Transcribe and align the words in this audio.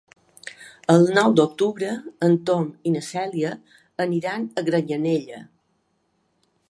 El 0.93 1.03
nou 1.17 1.35
d'octubre 1.39 1.91
en 2.27 2.33
Tom 2.51 2.65
i 2.89 2.95
na 2.95 3.03
Cèlia 3.09 3.53
aniran 4.07 4.49
a 4.63 4.65
Granyanella. 4.71 5.45